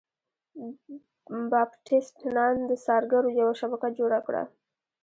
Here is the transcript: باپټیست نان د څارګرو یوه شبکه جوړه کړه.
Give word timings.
باپټیست 1.51 2.17
نان 2.35 2.55
د 2.69 2.71
څارګرو 2.85 3.29
یوه 3.39 3.53
شبکه 3.59 3.89
جوړه 3.99 4.19
کړه. 4.27 4.43